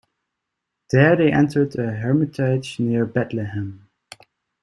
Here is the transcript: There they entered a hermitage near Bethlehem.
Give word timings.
There 0.89 1.15
they 1.15 1.31
entered 1.31 1.75
a 1.75 1.91
hermitage 1.91 2.79
near 2.79 3.05
Bethlehem. 3.05 3.87